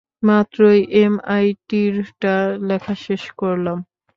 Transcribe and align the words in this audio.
মাত্রই 0.23 0.79
এমআইটিরটা 1.01 2.35
লেখা 2.69 2.93
শেষ 3.05 3.23
করলাম। 3.37 3.77